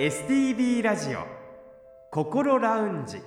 [0.00, 1.26] STB ラジオ
[2.10, 3.18] 心ラウンジ。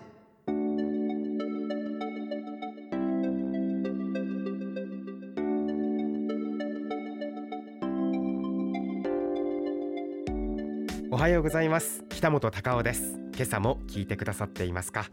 [11.12, 12.04] おはようございます。
[12.10, 13.20] 北本隆夫です。
[13.36, 15.06] 今朝も聞いてくださっていますか？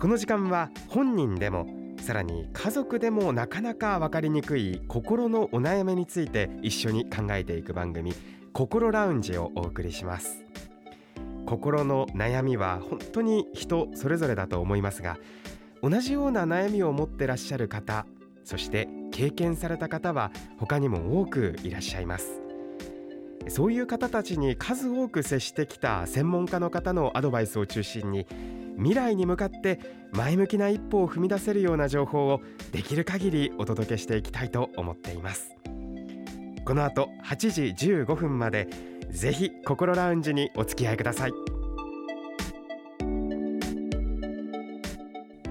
[0.00, 1.66] この時間は本人でも
[2.00, 8.14] さらに家族でもなかなか分かりにくい心のお悩みについて一緒に考えていく番組。
[8.52, 10.44] 心ラウンジをお送りします。
[11.48, 15.16] 心の悩みは本当に人それぞれだと思いますが
[15.82, 18.04] 同じような悩みを持ってらっしゃる方
[18.44, 22.42] そして経験された方は他にも多くいらっしゃいます。
[23.48, 28.26] そういう方たちに数多く接してきた専門家の方のアドバイスを中心に
[28.76, 29.80] 未来に向かって
[30.12, 35.57] 前向きな一歩を踏み出せるような情報をできる限りお届けしていきたいと思っています。
[36.68, 38.68] この後8時15分まで
[39.08, 41.32] ぜひ心ラウンジにお付き合いください。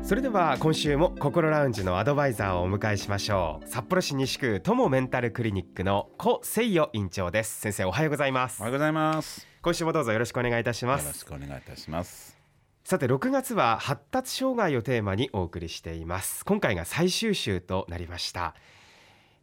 [0.04, 3.68] それでは今週も心ラウンジのアドバイザーをお迎えしましょう。
[3.68, 7.62] 札幌市西区友メンタルクリニックの小誠代院長です。
[7.62, 8.62] 先生おはようございます。
[8.62, 9.48] おはようございます。
[9.64, 11.02] 今週もどうぞよろしくお願いいたします。
[11.04, 12.38] よろしくお願いいたします。
[12.84, 16.46] さて6月は発達障害をテーマにお送りしています。
[16.46, 18.54] 今回が最終週となりました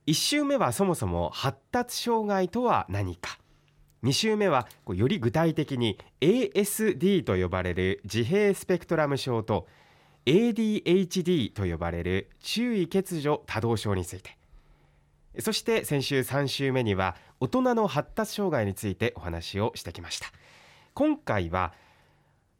[0.07, 3.39] 1週目はそもそも発達障害とは何か。
[4.03, 9.67] 2週目はより具体的に ASD と呼ばれる自閉スペクトラム症と
[10.27, 14.37] ADHD と呼ばれる注意欠如多動症について。
[15.41, 20.27] そして先週3週目には大人の発達障害についてお話をしてきました。
[20.93, 21.73] 今回は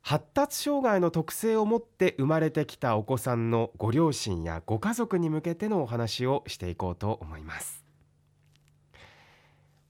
[0.07, 7.83] 発達障害の特性を持って生まれてきたお子さんのご両親やご家族に向けてのお話をしていこうと思います。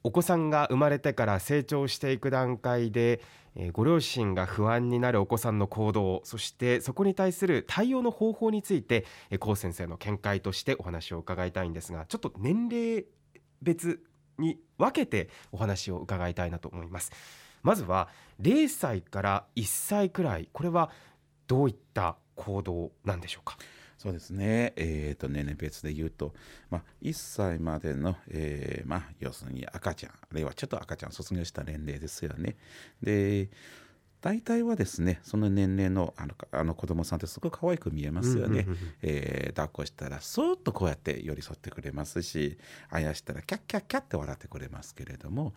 [0.04, 3.22] お子さんが生まれてから成長していく段階で
[3.72, 9.06] ご両親が不安になるお子さんの行動そしてそこに対する対応の方法について
[9.40, 13.04] 高先生の見解としてお話を伺いたいんですがちょっと年齢
[13.62, 14.00] 別
[14.38, 17.10] に分けてお話を伺いたいなと思います。
[17.64, 18.08] まずは
[18.40, 20.90] 0歳から1歳くらいこれは
[21.48, 23.58] どういった行動なんでしょうか？
[23.98, 26.34] そうですね、えーと、年齢別で言うと、
[26.68, 32.56] まあ、1歳までの、えーまあ、要するに赤ちゃんあるいはちょっと赤ちゃん卒業した年齢ですよね。
[33.02, 33.48] で
[34.20, 38.66] 大体はですねその年齢のあのあの子供さんってすごく可愛く見えますよね、
[39.02, 42.56] え抱っこしたらそーっとこうやって寄り添ってくれますし
[42.88, 45.52] あやしたらキャッキャッキャッって笑ってくれますけれども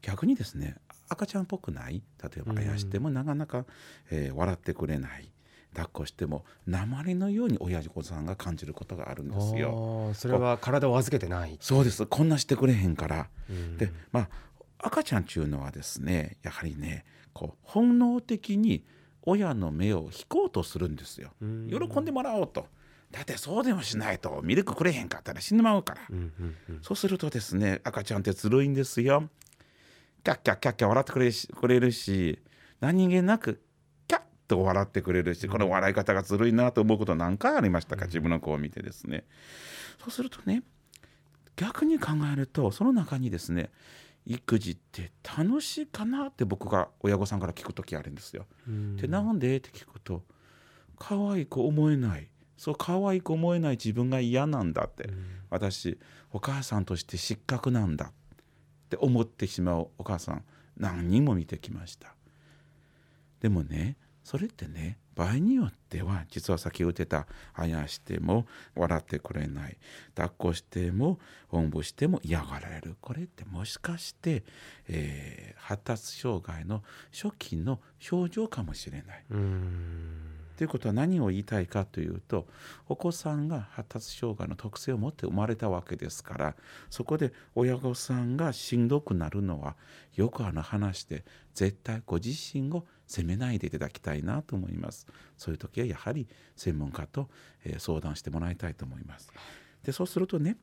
[0.00, 0.76] 逆にですね
[1.08, 2.02] 赤ちゃんっぽくない？
[2.22, 3.64] 例えばあやしてもなかなか、
[4.10, 5.30] えー、笑ってくれない
[5.72, 10.10] 抱っこしても鉛のように親子さんが感じることがあるんですよ。
[10.14, 13.28] それは体を預けてないそうですこんなしてくれへんから。
[13.78, 14.28] でまあ
[14.78, 18.84] 赤ちゃんっていうのはですねやはりねこう本能的に
[19.22, 21.32] 親の目を引こうとするんですよ。
[21.40, 22.66] 喜んでもらおうと。
[23.10, 26.00] だってそうでもしないとミルクくれへんかったら死んでまうから、
[26.82, 29.28] そうするとですね赤ちゃんってずるいんですよ。
[30.26, 32.40] キャッキャッキャッキャ笑ってくれくれるし
[32.80, 33.62] 何気なく
[34.48, 38.06] と笑ってくれるしこの笑い方がずるいなと思うこと何回ありましたか？
[38.06, 39.24] 自分の子を見てですね。
[40.00, 40.64] そうするとね
[41.54, 43.70] 逆に考えるとその中にですね
[44.24, 48.46] 育児って楽しいかなって僕が親御さんから聞く時あるんですよ。
[48.96, 50.24] でなんでって聞くと
[50.98, 52.28] 可愛く思えない。
[52.56, 55.08] そう可愛く思えない自分が嫌なんだって。
[55.50, 55.98] 私
[56.32, 58.12] お母さんとして失格なんだっ
[58.86, 60.44] って思ってしまうお母さん
[60.76, 62.14] 何人も見てきました。
[63.40, 69.78] でもねそれってね場合によっては実は先ほど言ってたあやしても笑ってくれない
[70.14, 71.18] 抱っこしても
[71.50, 74.44] おんぶしても嫌がられるこれってもしかして、
[74.88, 76.82] えー、発達障害の
[77.12, 79.24] 初期の症状かもしれない。
[80.56, 82.46] ということは何を言いたいかというと
[82.88, 86.56] お子さんが発達障害の特性を持って生まれたわけですから
[86.88, 89.76] そこで親御さんがしんどくなるのは
[90.14, 91.24] よくあの話で
[91.54, 95.06] 絶対ご自身を責めないでいただきたいなと思います。
[95.36, 96.26] そういう時はやはり
[96.56, 97.28] 専門家と
[97.78, 99.32] 相談してもらいたいと思います。
[99.84, 100.56] でそうするとね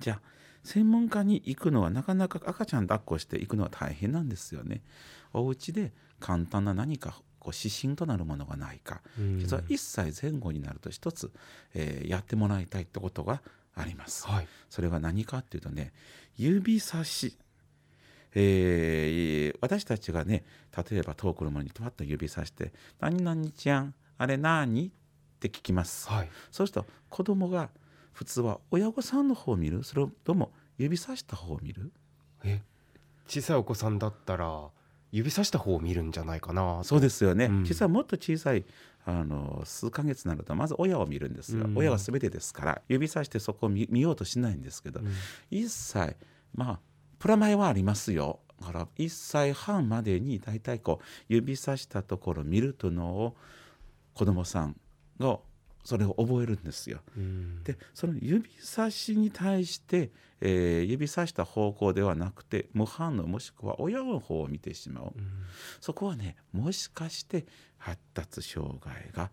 [0.00, 0.20] じゃあ
[0.64, 4.82] 専門家に行くのはなかなか赤ちゃん抱っこして行くのは大変なんですよね。
[5.32, 9.00] お家で簡単な何かこう指針となるものがないか、
[9.38, 11.30] 実は1歳前後になると一つ、
[11.74, 13.40] えー、やってもらいたいってことが
[13.76, 14.26] あります。
[14.26, 15.92] はい、それが何かっていうとね
[16.36, 17.38] 指差し。
[18.38, 20.44] えー、私たちがね
[20.90, 24.90] 例えば遠くのものにパッと指さして「何々ちゃんあれ何?」っ
[25.40, 27.70] て聞きます、はい、そうすると子供が
[28.12, 29.84] 普通は親御さんの方を見る？
[29.84, 31.92] それとも指さした方を見る？
[32.44, 32.60] え
[33.26, 34.68] 小さいお子さんだったら
[35.12, 36.82] 指さした方を見るんじゃないかな。
[36.84, 37.64] そうですよね、うん。
[37.64, 38.64] 実はもっと小さい
[39.04, 41.78] あの数ヶ月になるとまず親を見るんですよ、うん。
[41.78, 45.06] 親が全てですから指さしてそこを見見ようとしないんですけど、うん。
[45.50, 46.16] 1歳
[46.54, 46.80] まあ
[47.18, 48.40] プラマイはありますよ。
[48.60, 53.36] だから1歳半までに大体こう指さしたところを見るというのを
[54.14, 54.76] 子供さん
[55.18, 55.38] が
[55.86, 57.00] それを覚えるんですよ。
[57.16, 57.62] うん。
[57.62, 60.10] でその指差しに対して、
[60.40, 65.12] えー指さした方向ではなくて無反応もしくは親の方を見てしまう。
[65.16, 65.30] うん。
[65.80, 67.46] そこはねもしかして
[67.78, 69.30] 発達障害が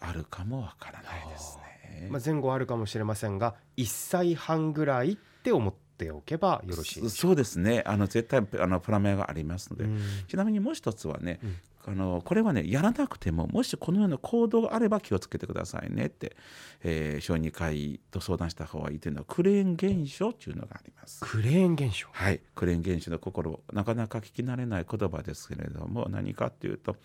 [0.00, 2.08] あるかもわからないですね。
[2.10, 7.82] まあ、前後あるかもしれませんが1歳半ぐらいって思っておけばよろしいそうですね。
[7.84, 10.00] あの絶対あのプラマイがありますので、うん。
[10.28, 11.56] ちなみにもう一つはね、うん
[11.88, 16.36] あのこれはねやらなくてももしこのような行動があれば気をつけてくださいねって、
[16.84, 21.20] えー小児科医と相談した方がいいというのはクレーン現象というのがあります。
[21.24, 26.96] クレーン現象はい、クレーン現象の心なかなか聞き慣れない言葉ですけれども何かっていうと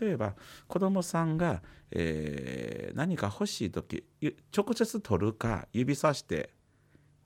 [0.00, 0.34] 例えば
[0.66, 1.62] 子どもさんが、
[1.92, 6.50] えー何か欲しい時ゆ直接取るか指さして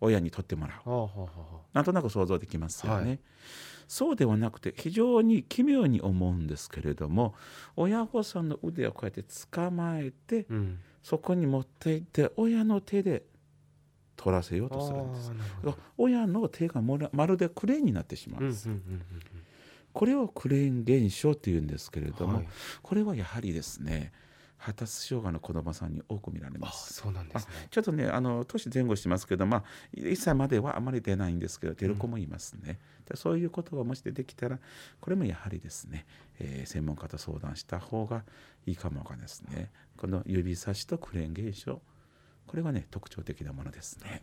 [0.00, 0.90] 親に取ってもらう。
[0.90, 1.08] は
[1.72, 3.08] なんとなく想像できますよね。
[3.08, 3.20] はい。
[3.88, 7.34] そうではなくて非常に奇妙に思うんですけれども
[7.74, 10.78] 親御さんの腕をこうやって捕まえてあうん。
[11.02, 13.24] そこに持っていって親の手で
[14.16, 15.32] 取らせようとするんです。
[15.96, 18.68] 親の手がまるでクレーンになってしまうんです。
[19.92, 22.48] これをクレーン現象というんですけれども、うんはい。
[22.82, 24.12] これはやはりですね
[24.60, 26.92] 発達障害の子どもさんに多く見られあます。
[26.92, 27.68] そうなんですね。
[27.70, 29.64] ちょっとねあの年前後してますけど、まあ、
[29.96, 32.78] 1歳まではあまり出ないんですけど出る子もいますね、
[33.08, 34.58] でそういうことがもし出てきたら
[35.00, 36.06] これもやはりですね、
[36.38, 38.22] えー専門家と相談した方が
[38.66, 39.70] いいかもわかんないですね。
[39.96, 41.80] この指差しとクレーン現象
[42.46, 44.22] これはね特徴的なものですね。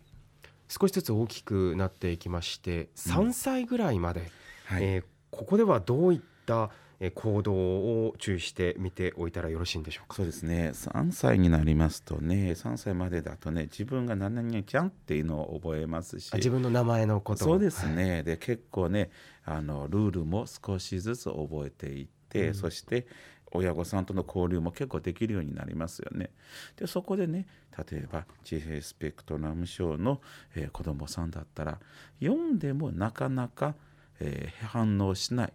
[0.68, 4.30] 少しずつ大きくなっていきまして3歳ぐらいまで、
[4.66, 4.84] はい。
[4.84, 10.16] えーここではどういったえー行動を注意して見ておいたらよろしいんでしょうか？
[10.16, 10.72] そうですね。
[10.74, 16.34] 3歳になりますとね3歳までだとね自分が何々ちゃんっていうのを覚えますし。
[16.34, 17.48] あ自分の名前のことを。
[17.50, 19.12] そうですね、で結構ね
[19.46, 22.54] あのルールも少しずつ覚えていって、うん。
[22.56, 23.06] そして
[23.52, 26.32] 親御さんとの交流も結構できるようになりますよね。
[26.78, 27.46] でそこでね
[27.90, 30.20] 例えば自閉スペクトラム症の、
[30.56, 31.80] えー子どもさんだったら
[32.20, 33.76] 読んでもなかなか、
[34.20, 35.54] えー反応しない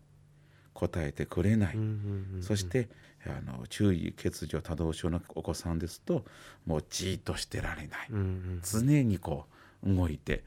[0.74, 1.78] 答えてくれない、
[2.40, 2.88] そして
[3.26, 6.24] あの注意欠如多動症のお子さんですと
[6.66, 8.08] もうじーっとしてられない。
[8.10, 9.46] うんうん常にこ
[9.84, 10.44] う動いて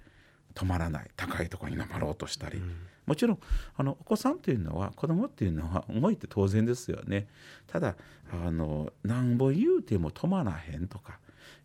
[0.54, 1.12] 止まらない。
[1.16, 2.75] 高いところに登ろうとしたり、うん。
[3.06, 3.39] もちろん
[3.77, 7.27] あのお子さんというのは子供っていうのは動いて当然ですよね。
[7.68, 7.95] ただ
[8.31, 11.19] あのなんぼ言うても止まらへんとか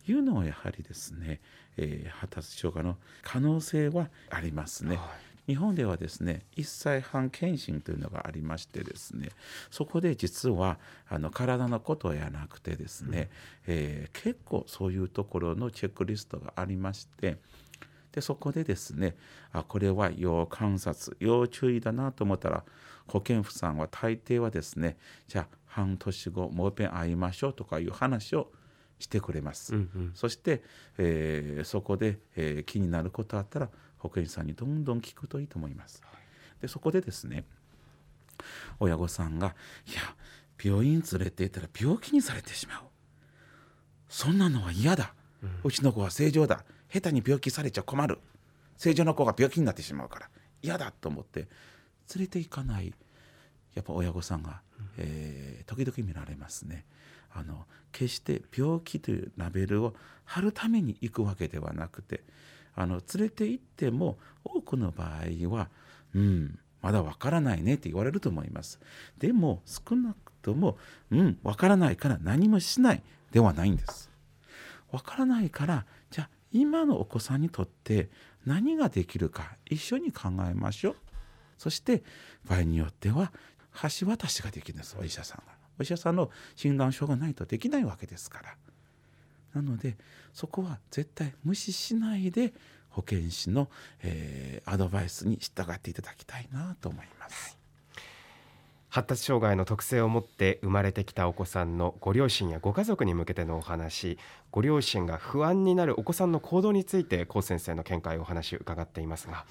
[0.07, 1.39] いうのはやはりですね、
[1.77, 4.97] えー発達障害の可能性はありますね。
[4.97, 9.29] はい日本ではですね1歳半検診というのがありましてですね
[9.69, 10.77] そこで実は
[11.09, 13.29] あの体のことやなくてですね、
[13.67, 17.37] えー結構そういうところのチェックリストがありまして
[18.11, 19.15] でそこでですね
[19.51, 22.63] あこれは要観察要注意だなと思ったら
[23.07, 24.97] 保健婦さんは大抵はですね
[25.27, 28.51] じゃあ半年後もう一遍会いましょうとかいう話を
[28.99, 29.73] してくれます。
[29.73, 30.61] うんうんそして、
[30.97, 33.69] えーそこで、えー気になることあったら
[34.01, 36.01] 保健師さんにどんどん聞くといいと思います。
[36.59, 37.45] でそこでですね
[38.79, 39.55] 親御さんが
[39.87, 40.15] 「いや
[40.63, 42.83] 病院連れて行ったら病気にされてしまう」
[44.09, 45.13] 「そんなのは嫌だ」
[45.63, 46.63] うちの子は正常だ。
[46.89, 48.19] 下手に病気されちゃ困る。
[48.77, 50.29] 正常の子が病気になってしまうから。
[50.61, 51.47] 嫌だと思って
[52.15, 52.93] 連れて行かない。
[53.73, 54.61] やっぱ親御さんが、
[54.97, 56.85] えー時々見られますね。
[57.33, 62.23] あの決して病気というラベルを貼るために行くわけではなくて
[62.75, 65.69] あの連れて行っても多くの場合は
[66.15, 68.79] うんまだわからないねって言われると思います。
[69.17, 70.77] でも少なくとも
[71.11, 74.09] うんわからないから何もしないではないんです。
[74.91, 78.09] わからないからじゃあ今のお子さんにとって
[78.45, 80.95] 何ができるか一緒に考えましょう。
[81.57, 82.03] そして
[82.45, 83.31] 場合によっては
[83.99, 85.53] 橋渡しができるんですお医者さんが。
[85.79, 88.55] お医者さんの診断書がないとできないわけですから。
[89.53, 89.95] なので
[90.33, 92.53] そこは絶対無視しないで
[92.89, 93.69] 保健師の、
[94.03, 97.57] えーアドバイスに従っていただきたいなと思います。
[98.91, 104.17] 発達障害の特性を持って生まれてきたお子さんのご両親やご家族に向けてのお話
[104.51, 109.45] ご両親が不安になるお子さんの行動について高先生の見解をお話伺っていますが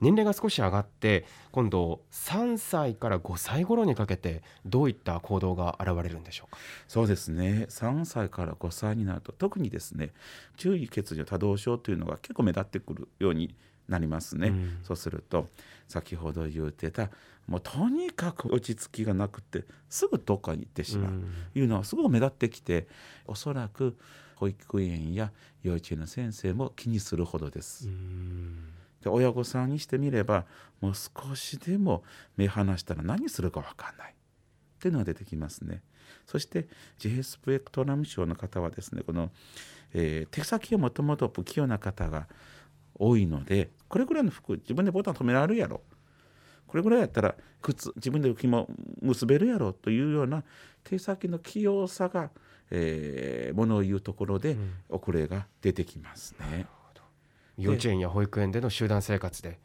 [0.00, 6.58] 年齢が少し上がって今度3歳から5歳頃にかけてどういった行動が現れるんでしょうか？
[6.88, 7.66] そうですね。
[7.68, 10.12] 3歳から5歳になると特にですね
[10.56, 13.54] 注意欠如多動症というのが結構目立ってくるように
[13.88, 15.46] なりますね、うん、そうすると
[15.88, 17.10] 先ほど言ってた
[17.46, 21.12] もうとにかく落ち着きがなくてすぐどっかに行ってしまう、
[21.52, 22.88] というのはすごく目立ってきて
[23.26, 23.98] おそらく
[24.36, 25.30] 保育園や
[25.62, 27.86] 幼稚園の先生も気にするほどです。
[29.04, 30.46] で親御さんにしてみれば
[30.80, 32.02] もう少しでも
[32.36, 34.14] 目離したら何するか分かんないっ
[34.80, 35.82] ていうのが出てきますね。
[36.26, 36.66] そして
[36.98, 39.30] ジェイスプエクトラム賞の方はですねこの、
[39.92, 42.26] えー、手先がもともと不器用な方が
[42.94, 45.82] 多いのでこれぐらいの服自分でボタン止められるやろ
[46.66, 48.68] これぐらいやったら靴自分で浮きも
[49.02, 50.42] 結べるやろというような
[50.82, 52.30] 手先の器用さが、
[52.70, 54.56] えー、ものを言うところで
[54.88, 56.66] 遅れが出てきますね。
[57.58, 59.58] うん、幼稚園や保育園での集団生活で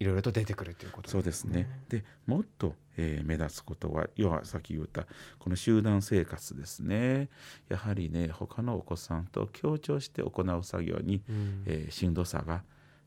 [0.00, 1.68] いろいろと出てくるということ、ね、そうですね。
[1.88, 5.06] でもっと、えー、目立つことは要はさっき言った
[5.38, 7.28] この集団生活ですね。
[7.68, 12.62] やはりね他のお子さんと協調して行う作業に、うん、えー、しんどさが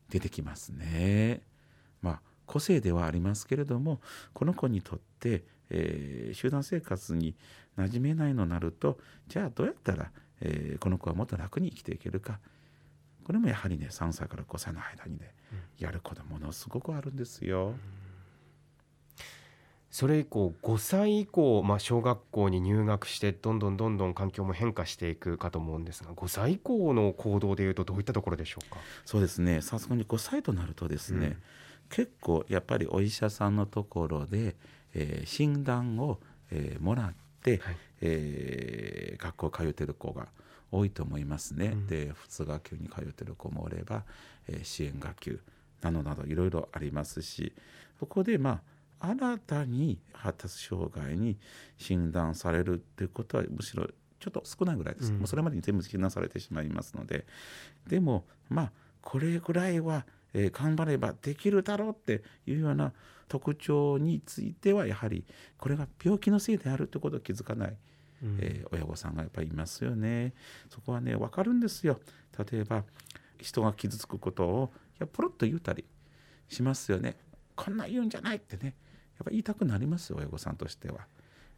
[0.08, 1.42] 出てきますね。
[2.00, 4.00] まあ個性ではありますけれども
[4.32, 7.34] この子にとって、えー、集団生活に
[7.76, 8.98] 馴染めないのなると
[9.28, 10.10] じゃあどうやったら、
[10.40, 12.40] えー、この子はもっと楽に生きていけるか
[13.28, 17.74] これもやはりね3歳から5歳の間にね、うん、やることものすごくあるんですよ。
[19.90, 28.78] それ以降5歳以降、まあ、小学校に入学してどんどんどんどん環境も変化していくかと思うんですが5歳以降の行動でいうとどういったところでしょうか？
[29.04, 29.60] そうですね。
[29.60, 31.36] さすがに5歳となるとですね、うん、
[31.90, 34.56] 結構やっぱりお医者さんのところで、
[34.94, 36.18] えー、診断を、
[36.50, 40.28] えー、もらって、はい、えー、学校通ってる子が
[40.70, 41.66] 多いと思いますね。
[41.66, 44.04] うん、で普通学級に通ってる子もおれば、
[44.48, 45.40] えー、支援学級
[45.82, 47.52] などなどいろいろありますし
[47.98, 48.60] そこでま
[49.00, 51.38] あ新たに発達障害に
[51.78, 53.86] 診断されるっていうことはむしろ
[54.18, 57.24] ちょっと少ないぐらいです、うん、もうそれまでに全部診断されてしまいますので
[57.86, 62.92] でもまあこれぐらいは、えー、頑張ればできるだろうっていうような
[63.28, 65.24] 特徴についてはやはり
[65.58, 67.76] これが病気のせいであるってことを気づかない
[68.22, 70.34] えー、親御さんがやっぱりいますよね。
[70.70, 72.00] そこはね分かるんですよ。
[72.50, 72.84] 例えば
[73.38, 75.84] 人が傷つくことをいやポロッと言うたり
[76.48, 77.16] しますよね。
[77.54, 78.74] こんな言うんじゃないってね
[79.18, 81.06] やっぱ言いたくなりますよ親御さんとしては。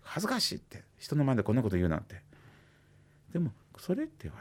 [0.02, 2.23] 恥ずかしいって人の前でこんなこと言うなんて。
[3.33, 4.35] でもそれっては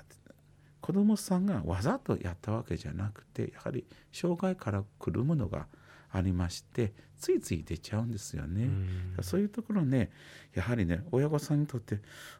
[0.81, 5.67] 子供さんがわざとやったわけじゃなくてやはり障害から来るものが
[6.11, 8.69] ありましてついつい出ちゃうんですよね。
[9.17, 10.09] うそういうところね
[10.53, 11.99] やはりね親御さんにとって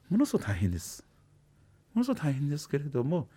[0.09, 1.05] ものすごく大変です。
[1.93, 3.27] ものすごく大変ですけれども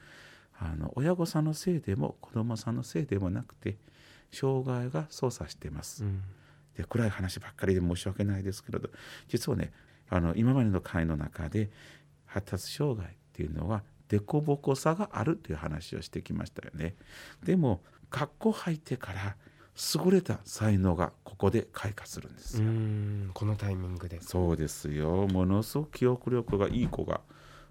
[0.58, 3.76] あの親御さんのせいでも子供さんのせいでもなくて
[4.30, 6.04] 障害が操作してます。
[6.76, 8.88] で暗い話ばっかりで申し訳ないですけれど
[9.28, 9.72] 実はね
[10.08, 11.70] あの今までの会の中で
[12.26, 16.94] 発達障害っていうのは凸凹さがあるという話をしてきましたよね。
[17.42, 19.36] でも学校入ってから
[19.74, 22.68] 優れた才能がここで開花するんですよ。
[23.32, 27.20] このタイミングでそうですよものすごく記憶力がいい子が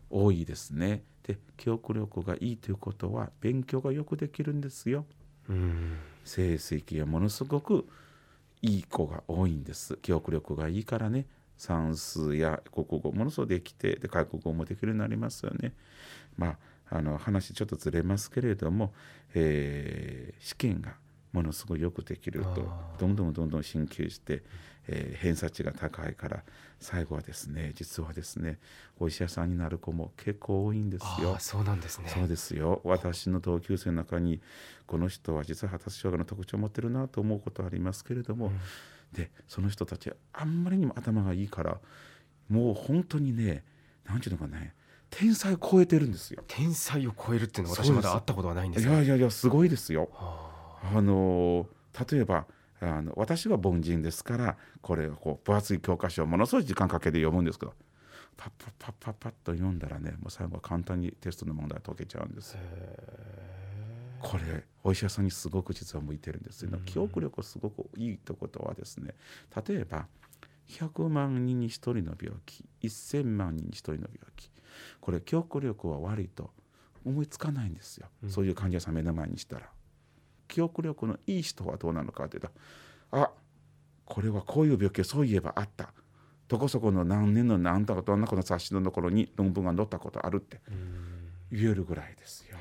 [0.10, 1.04] 多いですね。
[1.24, 5.06] で記憶力がいいということは勉強がよくできるんですよ。
[6.24, 7.88] 成績がものすごく
[8.62, 9.98] いい子が多いんです。
[9.98, 11.28] 記憶力がいいからね
[11.58, 15.74] 算数や国語ものすごくできてで外国語もできるようになりますよね。
[16.36, 16.58] まあ
[16.94, 18.94] あの話ちょっとずれますけれども、
[19.34, 20.96] えー、試験が
[21.32, 22.68] ものすごいよくできると
[23.00, 24.44] どんどんどんどん進級して、
[24.88, 26.44] えー、偏差値が高いから
[26.80, 28.60] 最後はですね実はですね
[29.00, 31.38] お医者さんになる子も結構多いんですよ。
[31.40, 32.10] そうなんですね。
[32.10, 32.82] そうですよ。
[32.84, 34.42] 私の同級生の中に
[34.86, 38.60] この人は実は発達障害の特徴を持ってるなと思うことはありますけれども、うん、
[39.14, 41.78] でその人たちあんまりにも頭がいいから
[42.50, 43.64] もう本当にね
[44.06, 44.74] 何ていうのかね
[45.10, 46.44] 天才を超えてるんですよ。
[46.48, 50.10] 天才を超えるっていうのは私まだ会ったことはないんですいやいやいやすごいですよ。
[50.14, 50.51] はあ
[50.82, 51.68] あの
[52.12, 52.46] 例えば
[52.80, 57.74] あの私は凡人ですからこれこう分厚い教科書をものすごい時間かけて読むんですけど
[58.36, 62.58] パッパッパッパッパッと読んだらねもう最後は簡単にテストの問題解けちゃうんです
[64.20, 69.14] これお医者さんにすごく実は向いてるんですよ、記憶力すごくいいってことはですね
[69.68, 70.08] 例えば
[70.70, 74.50] 100万人に1人の病気1000万人に1人の病気。
[75.00, 76.52] これ記憶力は悪いと
[77.06, 79.70] 思いつかないんですよ、うん、そういう患者さん目の前にしたら。
[80.52, 82.50] 記憶力のいい人はどうなのかというと
[83.12, 83.32] あ
[84.06, 85.94] これはこういう病気そういえばあった
[86.50, 90.60] どこそこの何年の何とかどんなこの冊子のところに論文が載ったことあるって
[91.50, 92.58] 言えるぐらいですよ。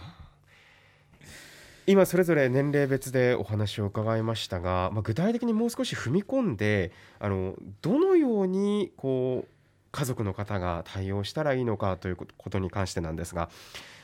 [1.88, 9.59] 今それぞれ年齢別でお話を伺いましたが、まあ、具体的にもう少し踏み込んであのどのようにこう
[9.92, 13.50] 家族の方が対応したらいいのかということに関してなんですが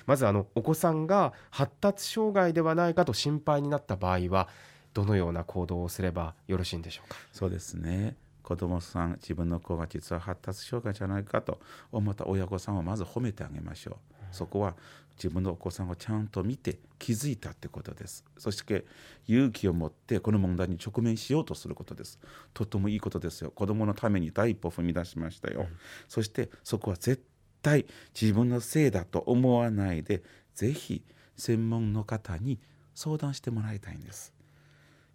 [0.06, 4.48] まずあのお子さんが発達障害ではないかと心配になった場合は
[4.94, 7.16] どのような行動をすればよろしいんでしょうか？
[7.32, 8.16] そうですね。
[8.42, 13.96] 子どもさん自分の子が実は発達障害じゃないかと思った親御さんをまず褒めてあげましょう、
[14.30, 14.74] そこは
[15.16, 18.25] 自分のお子さんをちゃんと見て気づいたってことです。
[18.38, 18.85] そして
[19.26, 22.18] 勇気を持ってこの問題に直面しようとすることです。
[22.54, 23.50] とてもいいことですよ。
[23.50, 25.66] 子どものために第一歩踏み出しましたよ、うん、
[26.08, 27.23] そしてそこは絶
[27.62, 27.87] 対
[28.18, 30.23] 自分のせいだと思わないで
[30.54, 31.02] ぜひ
[31.37, 32.58] 専門の方に
[32.94, 34.32] 相談してもらいたいんです。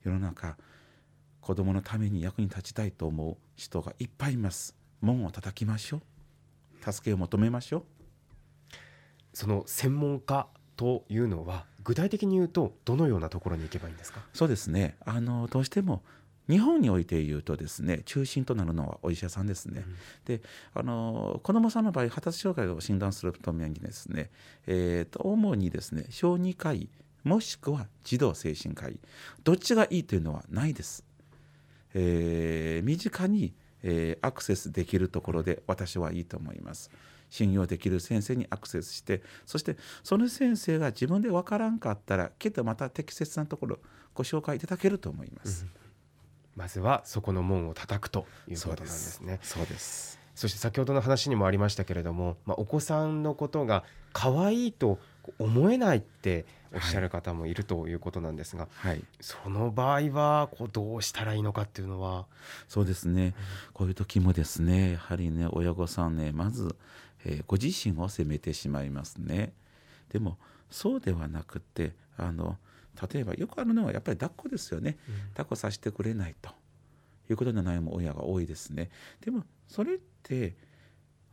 [0.04, 0.58] 世の中
[1.42, 4.76] 子供のために役に立ちたいと思う人がいっぱいいます。
[5.02, 6.02] 門を叩きましょう。
[6.92, 8.01] 助けを求めましょう
[9.34, 14.22] その専門家というのは具体的に言うとどのようなところに行けばいいんですか？
[14.34, 16.04] そうですねあのどうしても
[16.50, 19.84] 日本において言うとですね中心となるのはお医者さんですね。
[19.86, 19.96] うん、
[20.26, 20.42] で
[20.74, 24.32] あの子どもさんの場合発達障害を診断するためにですね、
[24.68, 26.90] えーと、主にですね小児科医
[27.24, 29.00] もしくは児童精神科医
[29.44, 31.06] どっちがいいというのはないです。
[31.94, 36.90] えー、身近に、えー、アクセスできるところで私はいいと思います。
[37.32, 43.80] 信用できる先生にアクセスしてそしてその先生が自分で分からんかったらきっとまた適切なところ
[44.14, 45.64] ご紹介いただけると思います。
[45.64, 45.72] うん。
[46.56, 49.40] まずはそこの門を叩くということなんですね。
[49.42, 50.20] そうです。
[50.36, 55.00] そして先ほどの話にもありましたけれども、まあ、お子さんのことが可愛いと
[55.40, 62.26] 思えないっておっしゃる方もいるということなんですが、はい、その場合はこうどうしたらいいのかっていうのは？
[62.68, 63.34] そうですね、うん、
[63.74, 66.76] こういう時もですねやはりね親御さんねまず、
[67.26, 69.54] えー、ご自身を責めてしまいますね。
[70.10, 70.38] でも
[70.70, 72.58] そうではなくてあの
[73.12, 76.52] 例えばよくあるのはやっぱり抱っこですよね、うん、抱っこさせてくれないと。
[77.32, 78.90] いうことの悩む親が多いですね。
[79.22, 80.56] でもそれって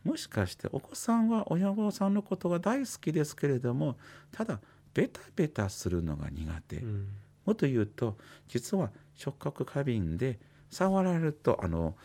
[0.03, 3.97] もしかしてお子さんは親御さんのことが大好きですけれども
[4.31, 4.59] ただ
[4.93, 7.07] ベタベタするのが苦手、うん、
[7.45, 8.17] もっと言うと
[8.47, 11.95] 実は触覚過敏で触られるとあの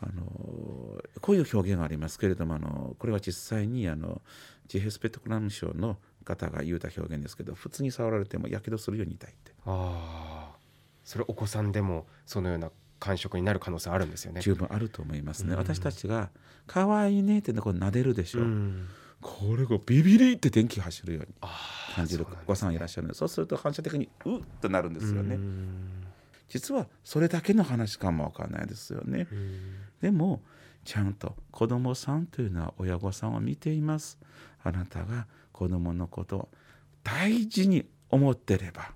[0.00, 4.22] あのこういう表現がありますけれどもあのこれは実際にあの
[4.66, 9.52] ジヘスペクトクラム賞の方が言うた表現ですけど普通に触られてもやけどするように痛いって。
[9.66, 10.56] ああ
[11.04, 14.40] それお子さんでもそのような感触になる可能性あるんですよね。
[14.40, 16.30] 十分あると思いますね、うん、私たちが
[16.66, 18.44] 「可愛いね」ってこう撫でるでしょ、う。
[18.44, 18.88] ん、
[19.20, 21.34] これがビビリって電気走るように
[21.94, 26.04] 感じるお子さんいらっしゃるのでそうすると反射的にうっとなるんですよね、うん、
[26.48, 29.26] 実はそれだけの話かもわからないですよね、
[30.00, 30.40] でも
[30.84, 34.18] ちゃんと子供さんというのは親御さんを見ています。
[34.62, 36.48] あなたが子供のことを
[37.02, 38.92] 大事に思ってれば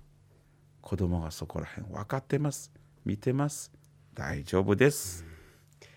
[0.81, 2.71] 子供がそこら辺分かってます。
[3.05, 3.71] 見てます。
[4.15, 5.87] 大丈夫です、うん、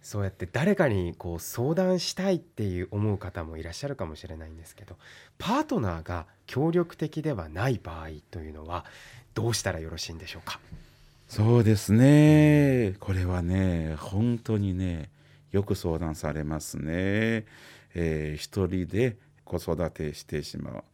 [0.00, 4.96] そうやって誰かにこう相談したいっていう思う方もいらっしゃるかもしれないんですけど
[5.36, 8.86] パートナーが協力的ではない場合というのは
[9.34, 10.60] どうしたらよろしいんでしょうか？
[11.28, 12.94] そうですね。
[13.00, 15.10] これはね本当にね
[15.50, 17.44] よく相談されますね、
[17.94, 20.84] えー、一人で子育てしてしまう。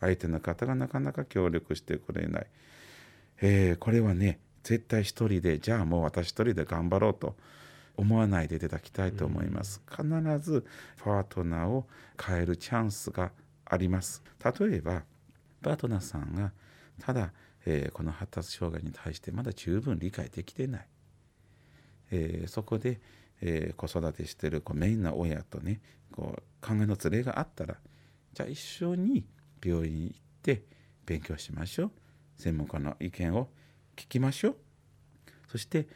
[0.00, 2.46] 相手の方がなかなか協力してくれない、
[3.40, 7.34] えー、これはね絶対一人でじゃあもう私一人で頑張ろうと
[7.96, 10.04] 思わないでいただきたいと思います、必
[10.40, 10.64] ず
[11.02, 11.84] パートナーを
[12.20, 13.32] 変えるチャンスが
[13.64, 14.22] あります。
[14.44, 15.02] 例えば
[15.62, 16.52] パートナーさんが
[17.00, 17.32] ただ、
[17.70, 20.86] えー、この発達障害に対してまだ十分理解できてない、
[22.10, 22.98] えー、そこで、
[23.42, 27.76] えー、子育てしてるこうメインな親とねこう考えのズレがあったら
[28.32, 29.26] じゃあ一緒に
[29.62, 30.64] 病院に行って
[31.04, 31.90] 勉強しましょう。
[32.36, 33.48] 専門家の意見を
[33.96, 34.56] 聞きましょう。
[35.50, 35.88] そして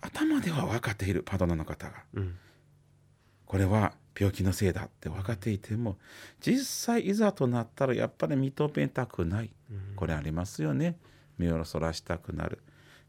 [0.00, 2.38] 頭では分かっているパドナの方が、うん、
[3.46, 5.98] これは病気のせいだって分かっていても
[6.40, 10.96] 実際いざとなったらやっぱり認めたくない、うん、これありますよね。
[11.38, 12.58] 目をそらしたくなる。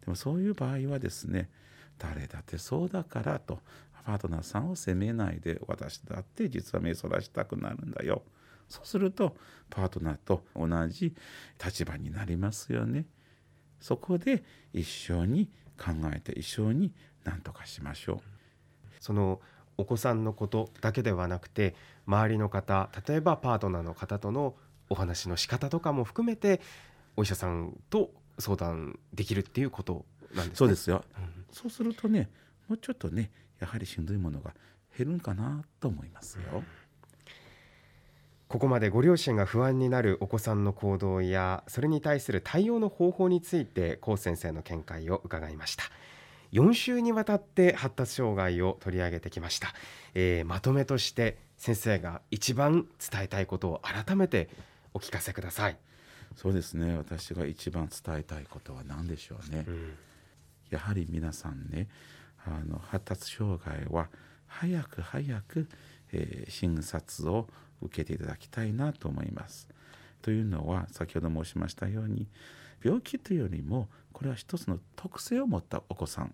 [0.01, 1.49] でもそういう場合はですね
[1.97, 3.59] 誰だってそうだからと
[4.05, 8.23] パートナーさんを責めないで私だって実は目そらしたくなるんだよ。
[8.67, 9.35] そうすると
[9.69, 11.13] パートナーと同じ
[11.63, 13.05] 立場になりますよね。
[13.79, 18.19] そこで一緒に考えて一緒に何とかしましょう。
[18.99, 19.41] その
[19.77, 24.55] お子さんのことだけではなくて周りの方例えばパートナーの方との
[24.89, 26.61] お話の仕方とかも含めて
[27.15, 30.05] お医者さんと相談できるっていうこと
[30.35, 30.55] なんですね。
[30.55, 32.29] そうですよ、うん、そうするとね
[32.67, 34.53] もうちょっとねやはりしんどいものが
[34.97, 36.63] 減るんかなと思いますよ。
[38.47, 45.85] ここまでご両親が不安になるお子さんの行動やそれに対する対応の方法について高先生の見解を伺いました
[46.53, 49.73] 4週にわたって発達障害を取り上げてきました、
[50.13, 54.49] えー、まとめとして先生が一番伝えたいことを改めて
[54.93, 55.77] お聞かせください。
[56.35, 56.97] そうですね。
[56.97, 59.93] 私が一番伝えたいことは何でしょうね、うん、
[60.69, 61.87] やはり皆さんね
[62.45, 64.09] あの発達障害は
[64.47, 65.67] 早く早く、
[66.11, 67.47] えー、診察を
[67.81, 69.67] 受けていただきたいなと思います。
[70.21, 72.27] というのは先ほど申しましたように
[72.83, 76.33] 病気というよりもこれは一つの特性を持ったお子さん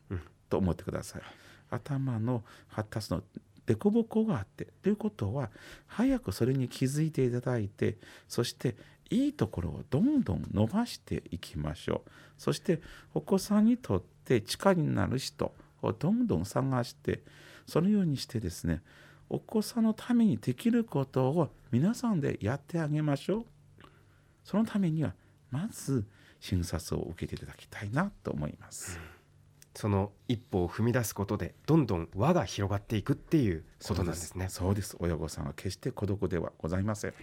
[0.49, 1.21] と思ってください。
[1.69, 3.21] 頭の発達の
[3.65, 5.51] 凸凹があってということは
[5.85, 8.75] 早くそれに気づいていただいてそして
[9.11, 12.09] いいところをどんどん伸ばしていきましょう。
[12.37, 12.81] そして
[13.13, 17.21] お子さんにとって力になる人をどんどん探して
[17.67, 18.81] そのようにしてですね
[19.29, 23.45] お子さんのためにできることを皆さんでやってあげましょう。
[24.43, 25.13] そのためには
[25.51, 26.05] まず
[26.39, 29.03] 診察を受けていただきたいなと思います、うん、
[29.75, 34.47] その一歩を踏み出すことでどんどん輪が広がっていくっていうことなんですね。
[34.49, 34.97] そうです。
[34.99, 37.13] 親御さんは決して孤独ではございません。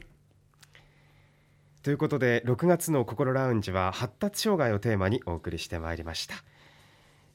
[1.83, 6.35] ということで6月の心ラウンジは発達障害をテーマにお送りしてまいりました。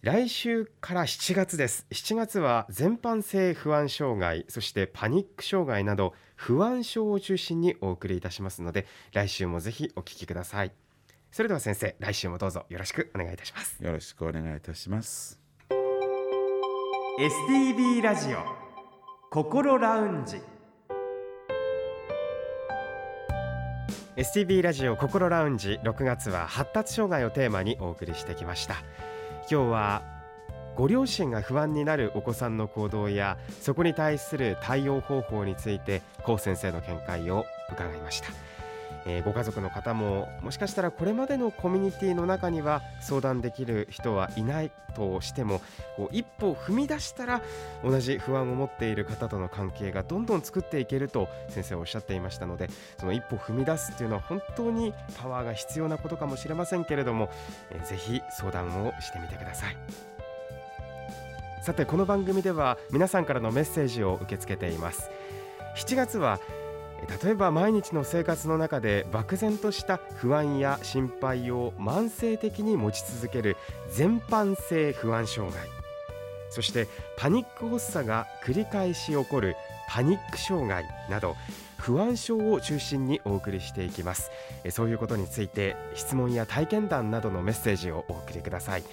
[0.02, 1.86] 来週から7月です。
[1.92, 10.72] 7月は全般性不安障害そしてパニック障害など不安症を中心にお送りいたしますので来週もぜひお聞きください
[11.32, 13.82] それでは先生来週もどうぞよろしくお願いいたします。
[13.82, 15.40] よろしくお願いいたします。
[17.20, 18.40] STB ラジオ
[19.30, 20.42] 心ラウンジ。
[24.18, 28.76] STB ラジオ心ラウンジ6月は発達障害をテーマにお送りしてきました。
[29.50, 30.04] 今日は
[30.76, 38.51] ご両親が不安になるお子さんの行動やそこに対する対応方法について高先生の見解を伺いました。
[39.06, 45.62] えー、ご家族の方ももしかしたらこれまでのコミュニティの中には相談できる人はいないとしても
[45.96, 47.42] こう一歩踏み出したら
[47.84, 57.30] 同じ不安を持っている方との関係がどんどん作っていけると先生はおっしゃっていましたのでその一歩踏み出すっていうのは本当にパワーが必要なことかもしれませんけれども、
[57.72, 60.12] えー、ぜひ相談をしてみてください。
[61.62, 65.12] さてこの番組では皆さんからのメッセージを受け付けています
[65.78, 66.40] 7月は
[67.24, 73.58] 例えば毎日の生活の中で漠然とした不安や心配を慢性的に持ち続ける
[73.90, 75.68] 全般性不安障害。
[76.50, 76.88] そして
[77.18, 79.56] パニック発作が繰り返し起こる
[79.88, 81.36] パニック障害など
[81.78, 84.30] 不安症を中心にお送りしていきます。
[84.70, 88.84] そういうことについて質問や体験談などのメッセージをお送りください。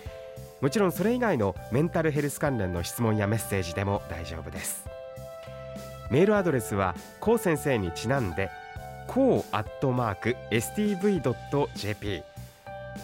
[0.60, 4.87] もちろんそれ以外のメンタルヘルス関連の質問やメッセージでも大丈夫です。
[6.10, 8.50] メールアドレスはこう先生にちなんで
[9.06, 12.22] こうアットマーク stv.jp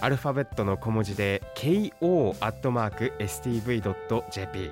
[0.00, 4.70] アルファベットの小文字で ko アットマーク stv.jp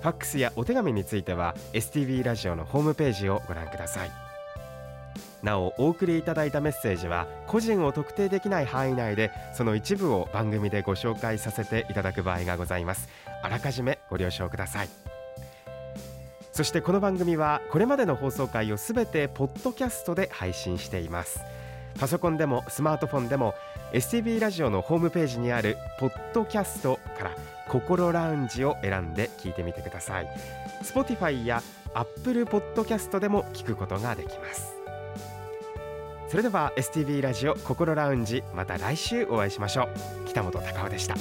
[0.00, 4.10] ファックスやお手紙については STV ラジオのホームページをご覧ください。
[5.42, 13.08] なおお送りいただいたメッセージは個人を特定できない範囲内でその一部を番組でご紹介させていただく場合がございます。
[13.42, 15.07] あらかじめご了承ください。
[16.58, 21.40] そしてこの番組はこれまでの放送回をすべてポッドキャストで配信しています。
[22.00, 23.54] パソコンでもスマートフォンでも
[23.92, 27.30] STB ラジオのホームページにあるポッドキャストから
[27.68, 30.26] 心ラウンジを選んで聞いてみてください。
[30.82, 31.62] Spotify や
[31.94, 34.74] Apple Podcast でも聞くことができます。
[36.26, 39.84] それでは STB ラジオ心ラウンジまた来週お会いしましょ
[40.24, 40.26] う。
[40.26, 41.14] 北本隆夫でした。